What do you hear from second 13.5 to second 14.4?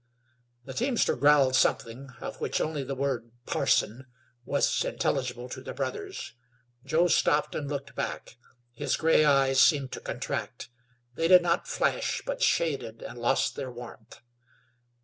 their warmth.